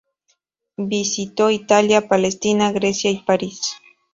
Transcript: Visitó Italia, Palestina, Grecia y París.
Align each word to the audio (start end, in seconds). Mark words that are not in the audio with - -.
Visitó 0.77 1.51
Italia, 1.51 2.07
Palestina, 2.07 2.71
Grecia 2.71 3.11
y 3.11 3.19
París. 3.19 3.61